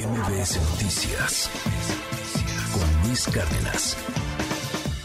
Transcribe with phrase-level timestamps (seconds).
[0.00, 1.50] MBS Noticias
[2.72, 3.98] con Luis Cárdenas.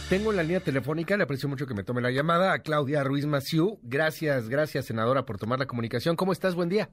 [0.09, 3.03] Tengo en la línea telefónica, le aprecio mucho que me tome la llamada, a Claudia
[3.03, 3.77] Ruiz Maciú.
[3.83, 6.15] Gracias, gracias, senadora, por tomar la comunicación.
[6.15, 6.55] ¿Cómo estás?
[6.55, 6.91] Buen día.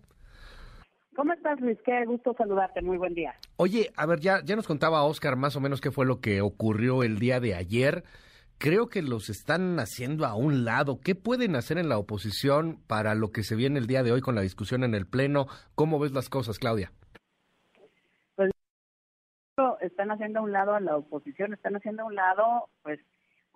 [1.15, 1.79] ¿Cómo estás, Luis?
[1.85, 2.83] Qué gusto saludarte.
[2.83, 3.35] Muy buen día.
[3.57, 6.41] Oye, a ver, ya, ya nos contaba Oscar más o menos qué fue lo que
[6.41, 8.03] ocurrió el día de ayer.
[8.59, 10.99] Creo que los están haciendo a un lado.
[10.99, 14.23] ¿Qué pueden hacer en la oposición para lo que se viene el día de hoy
[14.23, 15.47] con la discusión en el Pleno?
[15.77, 16.91] ¿Cómo ves las cosas, Claudia?
[19.81, 23.01] Están haciendo a un lado a la oposición, están haciendo a un lado pues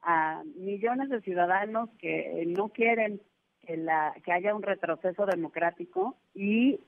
[0.02, 3.22] a millones de ciudadanos que no quieren
[3.62, 6.80] que, la, que haya un retroceso democrático y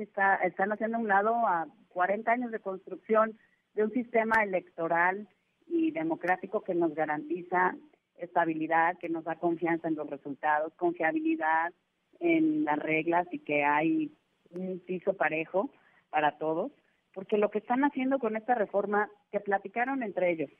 [0.00, 3.38] está, están haciendo a un lado a 40 años de construcción
[3.74, 5.28] de un sistema electoral
[5.66, 7.76] y democrático que nos garantiza
[8.16, 11.72] estabilidad, que nos da confianza en los resultados, confiabilidad
[12.18, 14.10] en las reglas y que hay
[14.50, 15.68] un piso parejo
[16.08, 16.72] para todos
[17.14, 20.50] porque lo que están haciendo con esta reforma, que platicaron entre ellos,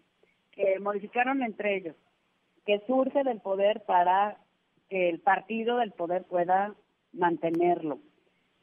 [0.53, 1.97] que modificaron entre ellos,
[2.65, 4.39] que surge del poder para
[4.89, 6.75] que el partido del poder pueda
[7.13, 7.99] mantenerlo,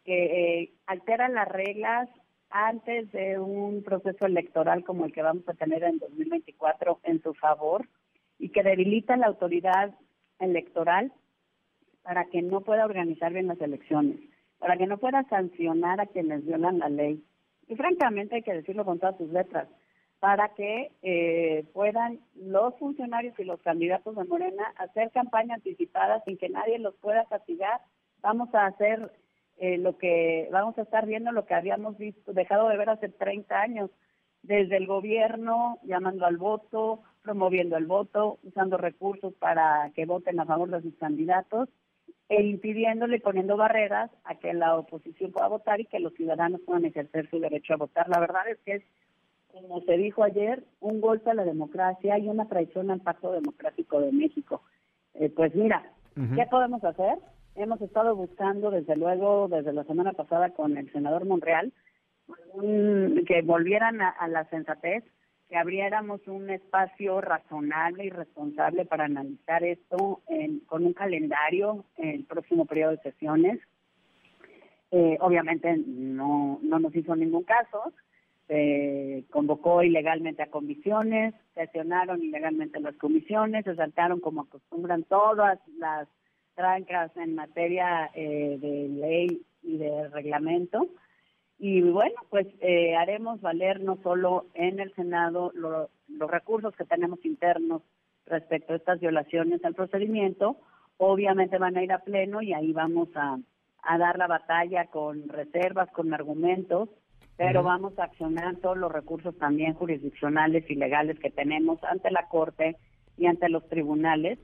[0.06, 2.10] que eh, alteran las reglas
[2.50, 7.34] antes de un proceso electoral como el que vamos a tener en 2024 en su
[7.34, 7.88] favor
[8.40, 9.94] y que debilitan la autoridad
[10.40, 11.14] electoral
[12.04, 14.18] para que no pueda organizar bien las elecciones,
[14.60, 17.24] para que no pueda sancionar a quienes violan la ley,
[17.72, 19.66] y francamente hay que decirlo con todas sus letras,
[20.20, 26.38] para que eh, puedan los funcionarios y los candidatos de Morena hacer campaña anticipada sin
[26.38, 27.80] que nadie los pueda castigar.
[28.22, 29.14] Vamos a hacer
[29.58, 33.08] eh, lo que, vamos a estar viendo lo que habíamos visto, dejado de ver hace
[33.08, 33.90] 30 años,
[34.44, 40.46] desde el gobierno llamando al voto, promoviendo el voto, usando recursos para que voten a
[40.46, 41.70] favor de sus candidatos
[42.32, 46.86] e impidiéndole, poniendo barreras a que la oposición pueda votar y que los ciudadanos puedan
[46.86, 48.08] ejercer su derecho a votar.
[48.08, 48.84] La verdad es que es,
[49.52, 54.00] como se dijo ayer, un golpe a la democracia y una traición al Pacto Democrático
[54.00, 54.62] de México.
[55.16, 57.18] Eh, pues mira, ¿qué podemos hacer?
[57.56, 61.74] Hemos estado buscando, desde luego, desde la semana pasada con el senador Monreal,
[63.28, 65.04] que volvieran a la sensatez,
[65.52, 70.22] que abriéramos un espacio razonable y responsable para analizar esto
[70.66, 73.60] con un calendario en el próximo periodo de sesiones.
[74.92, 77.92] Eh, obviamente no, no nos hizo ningún caso,
[78.48, 86.08] se convocó ilegalmente a comisiones, sesionaron ilegalmente las comisiones, se saltaron como acostumbran todas las
[86.56, 90.88] trancas en materia eh, de ley y de reglamento.
[91.64, 97.24] Y bueno, pues eh, haremos valer no solo en el Senado los recursos que tenemos
[97.24, 97.84] internos
[98.26, 100.58] respecto a estas violaciones al procedimiento,
[100.98, 103.38] obviamente van a ir a pleno y ahí vamos a,
[103.96, 106.90] dar la batalla con reservas, con argumentos,
[107.38, 112.28] pero vamos a accionar todos los recursos también jurisdiccionales y legales que tenemos ante la
[112.28, 112.76] Corte
[113.18, 114.40] y ante los tribunales.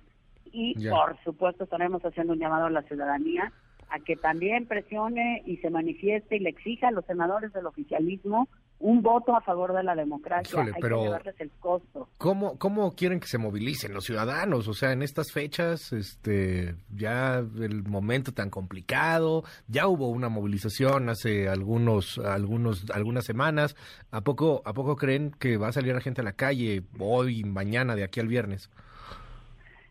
[0.52, 3.52] Y por supuesto estaremos haciendo un llamado a la ciudadanía
[3.90, 8.48] a que también presione y se manifieste y le exija a los senadores del oficialismo
[8.80, 10.62] un voto a favor de la democracia.
[10.62, 12.10] Hay que llevarles el costo.
[12.18, 14.68] ¿cómo, ¿Cómo quieren que se movilicen los ciudadanos?
[14.68, 21.10] O sea, en estas fechas, este, ya el momento tan complicado, ya hubo una movilización
[21.10, 23.76] hace algunos, algunos, algunas semanas.
[24.12, 27.44] ¿A poco, a poco creen que va a salir la gente a la calle hoy,
[27.44, 28.70] mañana, de aquí al viernes?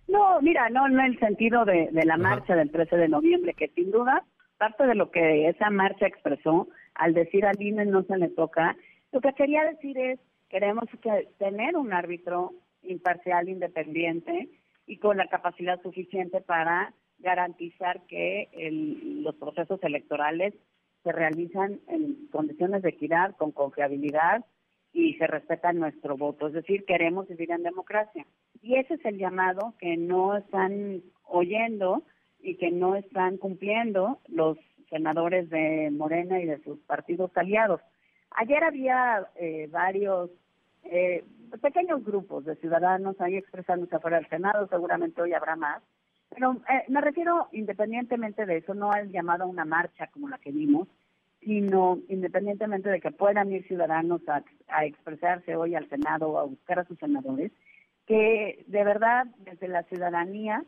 [0.09, 3.91] No, mira, no, en el sentido de, la marcha del 13 de noviembre, que sin
[3.91, 4.25] duda
[4.57, 8.77] parte de lo que esa marcha expresó, al decir al INE no se le toca,
[9.13, 10.19] lo que quería decir es,
[10.49, 12.53] queremos que tener un árbitro
[12.83, 14.49] imparcial, independiente
[14.87, 18.49] y con la capacidad suficiente para garantizar que
[19.23, 20.55] los procesos electorales
[21.03, 24.45] se realizan en condiciones de equidad, con confiabilidad
[24.97, 26.47] y se respeta nuestro voto.
[26.47, 28.25] Es decir, queremos vivir en democracia.
[28.63, 32.03] Y ese es el llamado que no están oyendo
[32.41, 34.57] y que no están cumpliendo los
[34.89, 37.83] senadores de Morena y de sus partidos aliados.
[38.31, 40.31] Ayer había eh, varios
[40.85, 41.25] eh,
[41.61, 45.83] pequeños grupos de ciudadanos ahí expresándose afuera del Senado, seguramente hoy habrá más.
[46.31, 50.39] Pero eh, me refiero, independientemente de eso, no al llamado a una marcha como la
[50.39, 50.89] que vimos,
[51.47, 56.45] sino independientemente de que puedan ir ciudadanos a, a expresarse hoy al Senado o a
[56.45, 57.53] buscar a sus senadores,
[58.05, 60.65] que de verdad desde la ciudadanía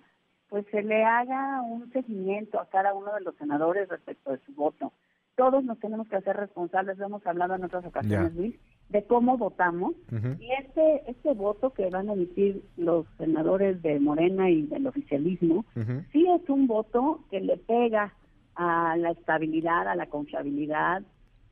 [0.48, 4.54] pues se le haga un seguimiento a cada uno de los senadores respecto de su
[4.54, 4.92] voto.
[5.34, 8.54] Todos nos tenemos que hacer responsables, hemos hablado en otras ocasiones, Luis,
[8.88, 9.94] de cómo votamos.
[10.38, 15.64] Y este este voto que van a emitir los senadores de Morena y del oficialismo,
[16.12, 18.14] sí es un voto que le pega
[18.58, 21.02] a la estabilidad, a la confiabilidad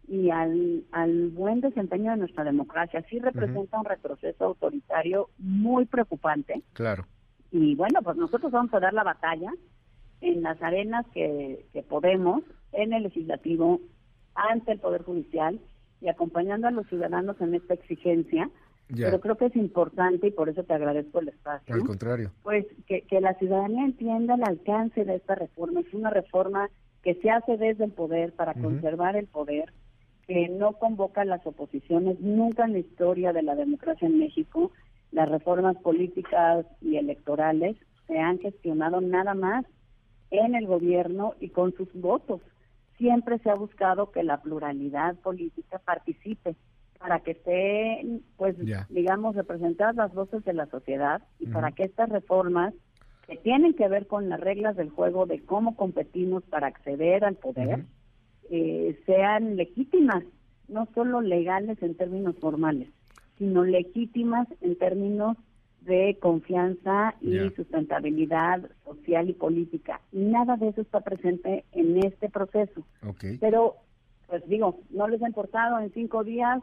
[0.08, 3.04] y al, al buen desempeño de nuestra democracia.
[3.08, 6.62] Sí representa un retroceso autoritario muy preocupante.
[6.72, 7.06] Claro.
[7.52, 9.52] Y bueno, pues nosotros vamos a dar la batalla
[10.20, 12.42] en las arenas que, que podemos,
[12.72, 13.80] en el legislativo,
[14.34, 15.60] ante el Poder Judicial
[16.00, 18.50] y acompañando a los ciudadanos en esta exigencia.
[18.88, 21.74] Pero creo que es importante y por eso te agradezco el espacio.
[21.74, 22.30] Al contrario.
[22.42, 25.80] Pues que, que la ciudadanía entienda el alcance de esta reforma.
[25.80, 26.68] Es una reforma
[27.06, 29.72] que se hace desde el poder para conservar el poder,
[30.26, 32.18] que no convoca las oposiciones.
[32.18, 34.72] Nunca en la historia de la democracia en México.
[35.12, 37.76] Las reformas políticas y electorales
[38.08, 39.64] se han gestionado nada más
[40.32, 42.40] en el gobierno y con sus votos.
[42.98, 46.56] Siempre se ha buscado que la pluralidad política participe
[46.98, 48.56] para que estén, pues,
[48.88, 52.74] digamos, representadas las voces de la sociedad y para que estas reformas
[53.26, 57.34] que tienen que ver con las reglas del juego de cómo competimos para acceder al
[57.36, 57.84] poder
[58.50, 60.22] eh, sean legítimas,
[60.68, 62.88] no solo legales en términos formales,
[63.38, 65.36] sino legítimas en términos
[65.80, 70.00] de confianza y sustentabilidad social y política.
[70.12, 72.84] Nada de eso está presente en este proceso.
[73.40, 73.76] Pero,
[74.26, 76.60] pues digo, no les ha importado en cinco días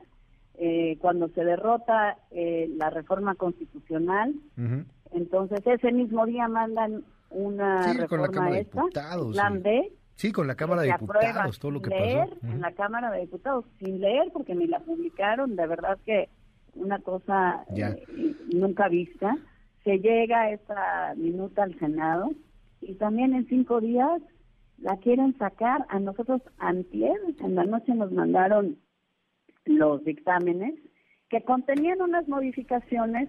[0.56, 4.36] eh, cuando se derrota eh, la reforma constitucional.
[5.14, 8.84] Entonces, ese mismo día mandan una reforma esta,
[9.32, 9.92] plan B.
[10.16, 13.66] Sí, con la Cámara de Diputados, todo lo que leer En la Cámara de Diputados,
[13.80, 16.30] sin leer, porque ni la publicaron, de verdad que
[16.76, 18.06] una cosa eh,
[18.54, 19.36] nunca vista.
[19.84, 22.30] Se llega esta minuta al Senado
[22.82, 24.22] y también en cinco días
[24.78, 25.86] la quieren sacar.
[25.90, 28.78] A nosotros antier, en la noche nos mandaron
[29.66, 30.76] los dictámenes
[31.34, 33.28] que contenían unas modificaciones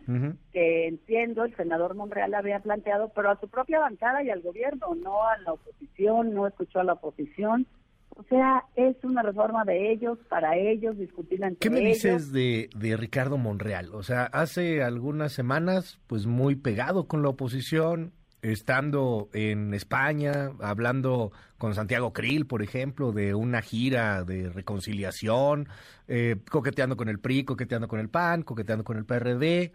[0.53, 4.95] que entiendo el senador Monreal había planteado, pero a su propia bancada y al gobierno,
[4.95, 7.67] no a la oposición, no escuchó a la oposición.
[8.11, 12.69] O sea, es una reforma de ellos, para ellos, discutirla entre ¿Qué me dices de,
[12.77, 13.95] de Ricardo Monreal?
[13.95, 18.13] O sea, hace algunas semanas, pues muy pegado con la oposición,
[18.45, 25.69] estando en España, hablando con Santiago Krill, por ejemplo, de una gira de reconciliación,
[26.09, 29.73] eh, coqueteando con el PRI, coqueteando con el PAN, coqueteando con el PRD.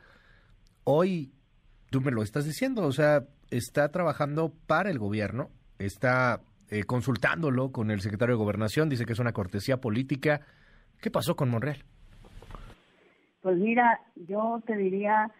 [0.83, 1.31] Hoy,
[1.89, 5.49] tú me lo estás diciendo, o sea, está trabajando para el gobierno,
[5.79, 10.41] está eh, consultándolo con el secretario de Gobernación, dice que es una cortesía política.
[11.01, 11.83] ¿Qué pasó con Monreal?
[13.41, 15.31] Pues mira, yo te diría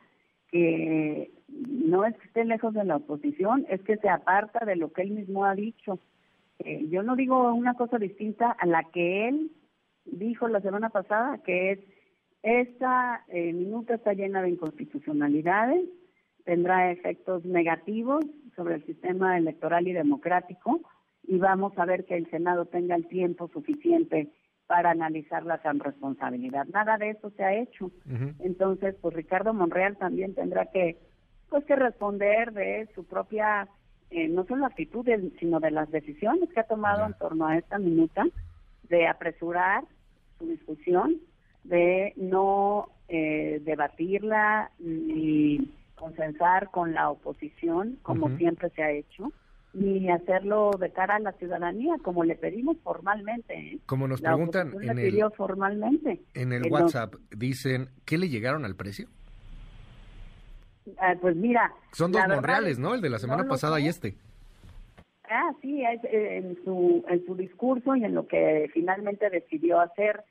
[0.51, 4.92] que no es que esté lejos de la oposición, es que se aparta de lo
[4.92, 6.00] que él mismo ha dicho.
[6.60, 9.51] Eh, yo no digo una cosa distinta a la que él
[10.06, 11.80] dijo la semana pasada, que es,
[12.42, 15.88] esta eh, minuta está llena de inconstitucionalidades,
[16.46, 18.25] tendrá efectos negativos
[18.56, 20.81] sobre el sistema electoral y democrático,
[21.24, 24.30] y vamos a ver que el Senado tenga el tiempo suficiente
[24.69, 26.68] para analizarla con responsabilidad.
[26.68, 27.89] Nada de eso se ha hecho.
[28.38, 30.95] Entonces, pues Ricardo Monreal también tendrá que
[31.50, 33.68] pues que responder de su propia
[34.12, 35.07] eh, no solo actitud,
[35.39, 38.27] sino de las decisiones que ha tomado en torno a esta minuta
[38.89, 39.86] de apresurar
[40.38, 41.16] su discusión,
[41.63, 49.31] de no eh, debatirla ni consensar con la oposición como siempre se ha hecho
[49.74, 53.54] ni hacerlo de cara a la ciudadanía, como le pedimos formalmente.
[53.54, 53.80] ¿eh?
[53.86, 56.21] Como nos preguntan en el, formalmente.
[56.33, 59.07] En el WhatsApp, dicen, ¿qué le llegaron al precio?
[60.97, 61.71] Ah, pues mira.
[61.94, 62.95] Son dos Monreales, ¿no?
[62.95, 64.16] El de la semana pasada y este.
[65.30, 69.80] Ah, sí, es, eh, en, su, en su discurso y en lo que finalmente decidió
[69.80, 70.23] hacer.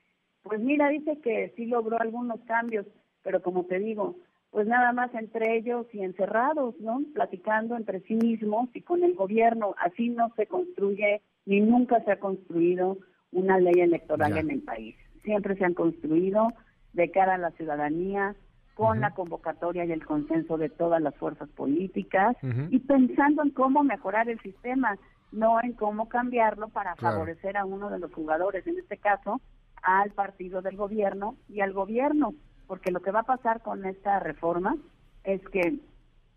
[0.42, 2.86] Pues mira, dice que sí logró algunos cambios,
[3.22, 4.16] pero como te digo,
[4.50, 7.02] pues nada más entre ellos y encerrados, ¿no?
[7.14, 9.74] Platicando entre sí mismos y con el gobierno.
[9.78, 12.98] Así no se construye ni nunca se ha construido
[13.32, 14.96] una ley electoral en el país.
[15.22, 16.48] Siempre se han construido
[16.92, 18.34] de cara a la ciudadanía,
[18.78, 22.36] con la convocatoria y el consenso de todas las fuerzas políticas
[22.70, 24.96] y pensando en cómo mejorar el sistema,
[25.32, 29.40] no en cómo cambiarlo para favorecer a uno de los jugadores, en este caso
[29.82, 32.34] al partido del gobierno y al gobierno
[32.68, 34.76] porque lo que va a pasar con esta reforma
[35.24, 35.78] es que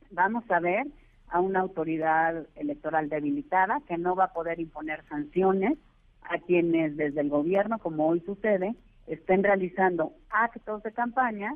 [0.10, 0.88] vamos a ver
[1.28, 5.78] a una autoridad electoral debilitada que no va a poder imponer sanciones
[6.24, 8.76] a quienes desde el gobierno, como hoy sucede,
[9.08, 11.54] estén realizando actos de campaña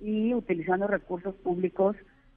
[0.00, 1.96] y utilizando recursos públicos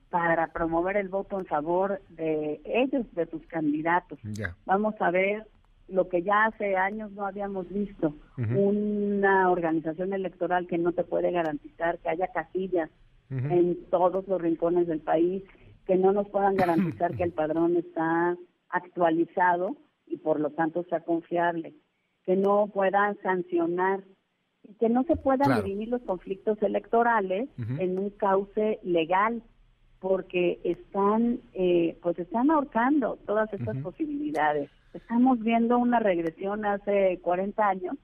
[0.10, 4.20] para promover el voto en favor de ellos, de sus candidatos.
[4.66, 5.46] Vamos a ver
[5.88, 11.32] lo que ya hace años no habíamos visto, una organización electoral que no te puede
[11.32, 12.90] garantizar que haya casillas
[13.30, 15.44] en todos los rincones del país,
[15.86, 18.38] que no nos puedan garantizar que el padrón está
[18.70, 19.76] actualizado
[20.06, 21.74] y por lo tanto sea confiable,
[22.26, 24.04] que no puedan sancionar
[24.64, 29.42] y que no se puedan dirimir los conflictos electorales en un cauce legal
[30.00, 34.70] porque están eh, pues están ahorcando todas estas posibilidades.
[34.94, 37.96] Estamos viendo una regresión hace 40 años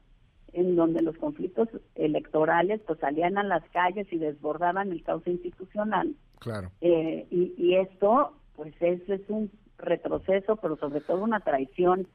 [0.54, 6.16] en donde los conflictos electorales pues salían a las calles y desbordaban el cauce institucional.
[6.40, 6.72] Claro.
[6.82, 12.08] Eh, y, y esto pues es, es un retroceso, pero sobre todo una traición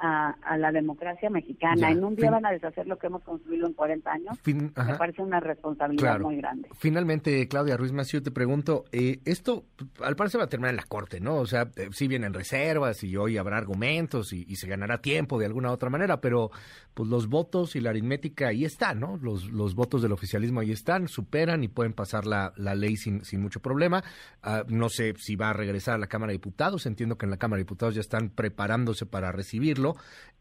[0.00, 1.90] a, la democracia mexicana.
[1.90, 4.38] en un día van a deshacer lo que hemos construido en 40 años.
[4.46, 6.68] me parece una responsabilidad muy grande.
[6.74, 9.64] Finalmente, Claudia Ruiz Maciú, te pregunto, eh, esto
[10.02, 11.36] al parecer va a terminar en la Corte, ¿no?
[11.36, 15.46] O sea, eh, sí vienen reservas y hoy habrá argumentos y, se ganará tiempo de
[15.46, 16.50] alguna otra manera, pero
[16.92, 19.16] pues los votos y la aritmética ahí están, ¿no?
[19.16, 23.24] Los, los votos del oficialismo ahí están, superan y pueden pasar la, la ley sin,
[23.24, 24.04] sin mucho problema.
[24.42, 27.30] Ah, no sé si va a regresar a la Cámara de Diputados, entiendo que en
[27.30, 29.89] la Cámara de Diputados ya están preparándose para recibirlo.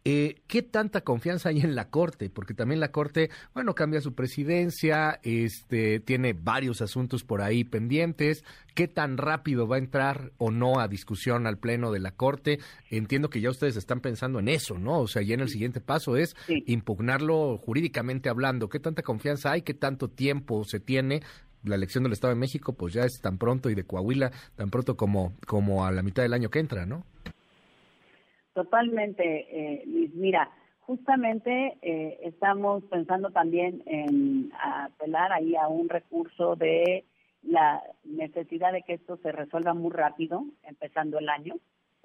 [0.05, 2.29] Eh, ¿Qué tanta confianza hay en la Corte?
[2.29, 8.45] Porque también la Corte, bueno, cambia su presidencia, este, tiene varios asuntos por ahí pendientes.
[8.75, 12.59] ¿Qué tan rápido va a entrar o no a discusión al Pleno de la Corte?
[12.89, 14.99] Entiendo que ya ustedes están pensando en eso, ¿no?
[14.99, 18.69] O sea, ya en el siguiente paso es impugnarlo jurídicamente hablando.
[18.69, 19.63] ¿Qué tanta confianza hay?
[19.63, 21.21] ¿Qué tanto tiempo se tiene
[21.63, 24.69] la elección del Estado de México pues ya es tan pronto y de Coahuila tan
[24.69, 27.05] pronto como, como a la mitad del año que entra, ¿no?
[28.59, 30.13] Totalmente, eh, Luis.
[30.15, 30.51] Mira,
[30.81, 37.05] justamente eh, estamos pensando también en apelar ahí a un recurso de
[37.41, 41.55] la necesidad de que esto se resuelva muy rápido, empezando el año.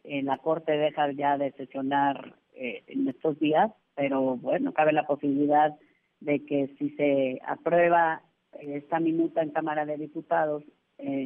[0.04, 5.08] Eh, la Corte deja ya de sesionar eh, en estos días, pero bueno, cabe la
[5.08, 5.75] posibilidad
[6.20, 8.23] de que si se aprueba
[8.61, 10.62] esta minuta en Cámara de Diputados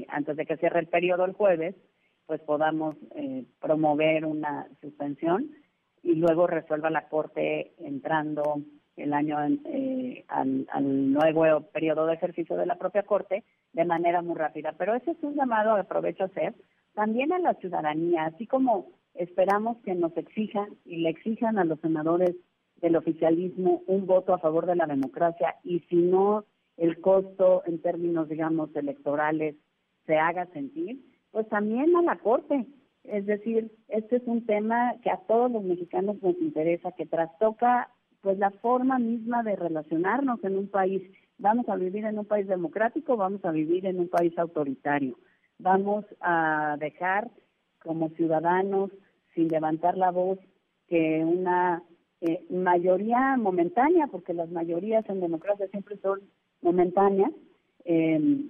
[0.08, 1.74] antes de que cierre el periodo el jueves,
[2.28, 5.50] pues podamos eh, promover una suspensión
[6.02, 8.60] y luego resuelva la Corte entrando
[8.96, 10.66] el año eh, al,
[11.10, 14.74] nuevo periodo de ejercicio de la propia Corte de manera muy rápida.
[14.76, 16.54] Pero ese es un llamado, aprovecho hacer,
[16.94, 21.80] también a la ciudadanía, así como esperamos que nos exijan y le exijan a los
[21.80, 22.36] senadores
[22.76, 26.44] del oficialismo un voto a favor de la democracia y si no
[26.76, 29.56] el costo en términos, digamos, electorales
[30.04, 32.66] se haga sentir, pues también a la Corte.
[33.04, 37.90] Es decir, este es un tema que a todos los mexicanos nos interesa, que trastoca
[38.20, 41.02] pues la forma misma de relacionarnos en un país.
[41.38, 45.16] Vamos a vivir en un país democrático, vamos a vivir en un país autoritario.
[45.58, 47.30] Vamos a dejar
[47.82, 48.90] como ciudadanos,
[49.34, 50.38] sin levantar la voz,
[50.88, 51.82] que una
[52.20, 56.20] eh, mayoría momentánea, porque las mayorías en democracia siempre son
[56.60, 57.30] momentáneas,
[57.84, 58.40] eh,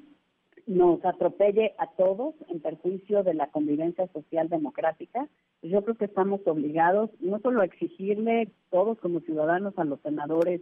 [0.69, 5.27] nos atropelle a todos en perjuicio de la convivencia social democrática,
[5.61, 9.99] pues yo creo que estamos obligados no solo a exigirle todos como ciudadanos a los
[10.03, 10.61] senadores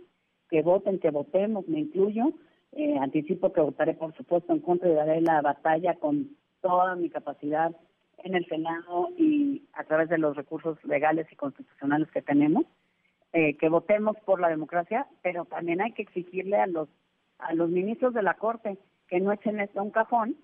[0.48, 2.32] que voten, que votemos, me incluyo,
[2.72, 7.10] eh, anticipo que votaré por supuesto en contra y daré la batalla con toda mi
[7.10, 7.74] capacidad
[8.18, 12.64] en el Senado y a través de los recursos legales y constitucionales que tenemos,
[13.32, 16.88] eh, que votemos por la democracia, pero también hay que exigirle a los
[17.38, 20.36] a los ministros de la Corte que no echen esto a un cajón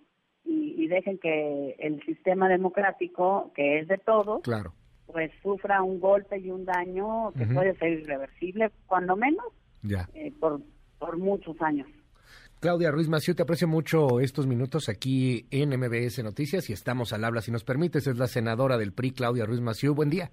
[0.45, 4.75] y, dejen que el sistema democrático, que es de todos, claro.
[5.07, 9.47] pues sufra un golpe y un daño que puede ser irreversible, cuando menos,
[9.83, 10.09] ya.
[10.13, 10.61] Eh, por,
[10.99, 11.89] por muchos años.
[12.61, 17.25] Claudia Ruiz Maciú, te aprecio mucho estos minutos aquí en MBS Noticias y estamos al
[17.25, 19.95] habla, si nos permites, es la senadora del PRI, Claudia Ruiz Maciú.
[19.95, 20.31] Buen día.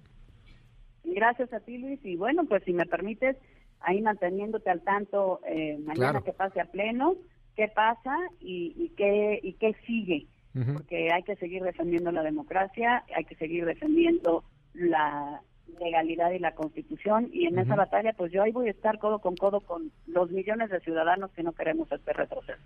[1.02, 1.98] Gracias a ti, Luis.
[2.04, 3.36] Y bueno, pues si me permites,
[3.80, 7.16] ahí manteniéndote al tanto eh, mañana que pase a pleno,
[7.56, 10.26] qué pasa y, qué, y qué sigue.
[10.52, 14.42] Porque hay que seguir defendiendo la democracia, hay que seguir defendiendo
[14.74, 15.40] la
[15.78, 19.20] legalidad y la constitución y en esa batalla pues yo ahí voy a estar codo
[19.20, 22.60] con codo con los millones de ciudadanos que no queremos este retroceso.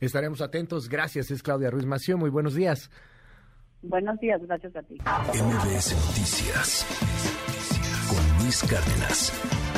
[0.00, 0.88] Estaremos atentos.
[0.88, 2.18] Gracias, es Claudia Ruiz Mació.
[2.18, 2.90] Muy buenos días.
[3.82, 4.96] Buenos días, gracias a ti.
[4.96, 6.84] MBS Noticias
[8.08, 9.77] con Luis Cárdenas.